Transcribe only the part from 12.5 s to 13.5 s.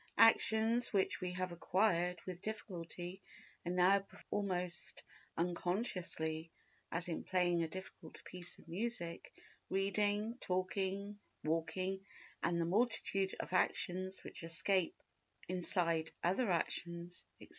the multitude